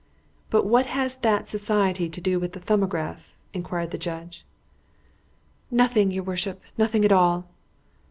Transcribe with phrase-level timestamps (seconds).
[0.49, 4.43] "But what has that society to do with the 'Thumbograph'?" inquired the judge.
[5.69, 6.59] "Nothing, your worship.
[6.75, 7.45] Nothing at all."